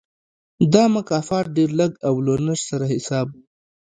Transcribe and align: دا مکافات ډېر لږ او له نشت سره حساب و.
دا 0.73 0.83
مکافات 0.95 1.45
ډېر 1.57 1.69
لږ 1.79 1.91
او 2.07 2.15
له 2.25 2.33
نشت 2.45 2.65
سره 2.71 2.85
حساب 2.93 3.27
و. 3.31 3.35